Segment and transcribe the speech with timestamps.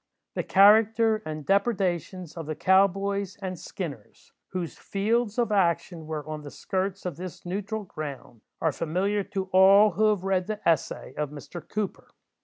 [0.33, 6.27] The character and depredations of the "cow boys" and "skinners," whose fields of action were
[6.27, 10.59] on the skirts of this neutral ground, are familiar to all who have read "the
[10.67, 11.61] Essay" of Mr.
[11.69, 12.15] Cooper.